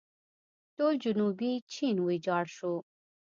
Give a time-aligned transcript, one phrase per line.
[0.75, 2.73] ټول جنوبي چین ویجاړ شو.